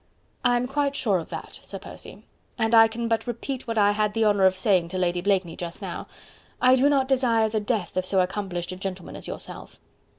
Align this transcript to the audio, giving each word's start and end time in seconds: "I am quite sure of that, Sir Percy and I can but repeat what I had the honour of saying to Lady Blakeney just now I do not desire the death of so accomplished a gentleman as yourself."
"I 0.43 0.55
am 0.57 0.65
quite 0.65 0.95
sure 0.95 1.19
of 1.19 1.29
that, 1.29 1.59
Sir 1.61 1.77
Percy 1.77 2.23
and 2.57 2.73
I 2.73 2.87
can 2.87 3.07
but 3.07 3.27
repeat 3.27 3.67
what 3.67 3.77
I 3.77 3.91
had 3.91 4.15
the 4.15 4.25
honour 4.25 4.45
of 4.47 4.57
saying 4.57 4.87
to 4.87 4.97
Lady 4.97 5.21
Blakeney 5.21 5.55
just 5.55 5.79
now 5.79 6.07
I 6.59 6.75
do 6.75 6.89
not 6.89 7.07
desire 7.07 7.49
the 7.49 7.59
death 7.59 7.95
of 7.95 8.07
so 8.07 8.19
accomplished 8.19 8.71
a 8.71 8.75
gentleman 8.77 9.15
as 9.15 9.27
yourself." 9.27 9.79